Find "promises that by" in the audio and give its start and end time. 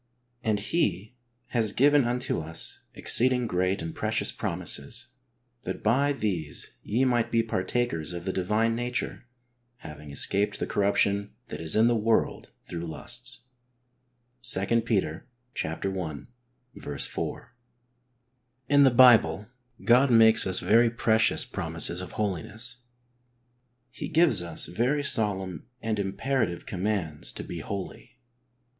4.31-6.11